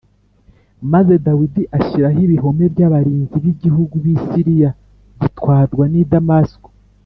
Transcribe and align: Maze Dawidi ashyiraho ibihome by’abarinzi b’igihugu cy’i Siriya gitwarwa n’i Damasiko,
Maze 0.91 1.13
Dawidi 1.25 1.61
ashyiraho 1.77 2.19
ibihome 2.27 2.65
by’abarinzi 2.73 3.35
b’igihugu 3.43 3.95
cy’i 4.05 4.17
Siriya 4.25 4.69
gitwarwa 5.21 5.83
n’i 5.91 6.03
Damasiko, 6.13 6.69